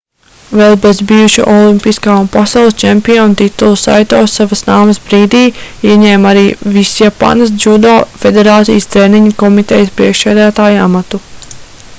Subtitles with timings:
[0.59, 5.43] vēl bez bijuša olimpiskā un pasaules čempiona titula saito savas nāves brīdī
[5.91, 6.47] ieņēma arī
[6.79, 11.23] visjapānas džudo federācijas treniņu komitejas priekšsēdētāja amatu